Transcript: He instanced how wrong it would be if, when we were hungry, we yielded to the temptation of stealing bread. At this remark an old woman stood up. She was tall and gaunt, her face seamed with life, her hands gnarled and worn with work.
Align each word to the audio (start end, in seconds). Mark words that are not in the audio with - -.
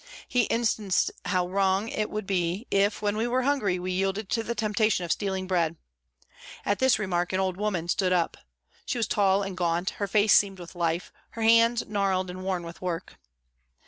He 0.27 0.45
instanced 0.47 1.11
how 1.25 1.47
wrong 1.47 1.87
it 1.87 2.09
would 2.09 2.25
be 2.25 2.65
if, 2.71 3.03
when 3.03 3.15
we 3.15 3.27
were 3.27 3.43
hungry, 3.43 3.77
we 3.77 3.91
yielded 3.91 4.29
to 4.31 4.41
the 4.41 4.55
temptation 4.55 5.05
of 5.05 5.11
stealing 5.11 5.45
bread. 5.45 5.75
At 6.65 6.79
this 6.79 6.97
remark 6.97 7.33
an 7.33 7.39
old 7.39 7.55
woman 7.55 7.87
stood 7.87 8.11
up. 8.11 8.35
She 8.83 8.97
was 8.97 9.07
tall 9.07 9.43
and 9.43 9.55
gaunt, 9.55 9.91
her 10.01 10.07
face 10.07 10.33
seamed 10.33 10.57
with 10.57 10.73
life, 10.73 11.13
her 11.33 11.43
hands 11.43 11.85
gnarled 11.87 12.31
and 12.31 12.43
worn 12.43 12.63
with 12.63 12.81
work. 12.81 13.19